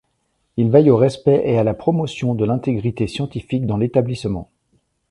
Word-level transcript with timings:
Il 0.57 0.71
veille 0.71 0.89
au 0.89 0.97
respect 0.97 1.43
et 1.45 1.59
à 1.59 1.63
la 1.63 1.75
promotion 1.75 2.33
de 2.33 2.43
l’intégrité 2.43 3.05
scientifique 3.05 3.67
dans 3.67 3.77
l’établissement. 3.77 4.49